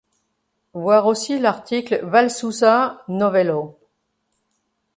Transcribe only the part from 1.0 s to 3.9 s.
aussi l’article Valsusa novello.